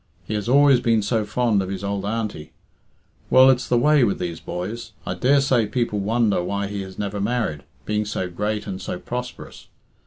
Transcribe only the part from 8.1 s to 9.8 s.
great and so prosperous.